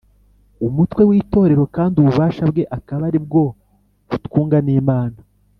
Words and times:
umutwe 0.67 1.01
w’itorero 1.09 1.63
kandi 1.75 1.95
ububasha 1.97 2.43
bwe 2.51 2.63
akaba 2.77 3.03
ari 3.09 3.19
bwo 3.25 3.43
butwunga 4.09 4.57
n’imana 4.65 5.19